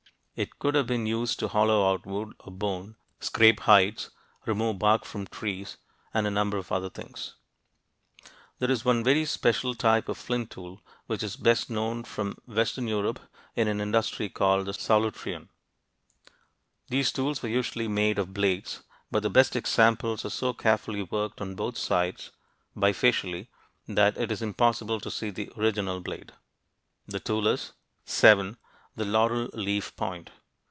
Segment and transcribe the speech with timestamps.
[0.33, 4.09] It could have been used to hollow out wood or bone, scrape hides,
[4.47, 5.77] remove bark from trees,
[6.15, 7.35] and a number of other things
[8.17, 8.25] (p.
[8.57, 8.57] 78).
[8.57, 12.87] There is one very special type of flint tool, which is best known from western
[12.87, 13.19] Europe
[13.55, 15.49] in an industry called the Solutrean.
[16.87, 18.81] These tools were usually made of blades,
[19.11, 22.31] but the best examples are so carefully worked on both sides
[22.75, 23.49] (bifacially)
[23.87, 26.31] that it is impossible to see the original blade.
[27.05, 27.73] This tool is
[28.05, 28.57] 7.
[28.93, 30.31] The "laurel leaf" point.